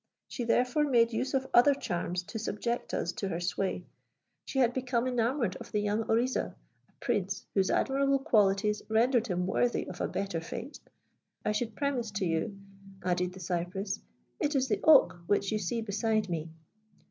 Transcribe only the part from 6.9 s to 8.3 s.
prince, whose admirable